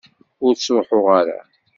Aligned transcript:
Ur 0.45 0.53
ttṛuḥuɣ 0.55 1.05
ara. 1.19 1.39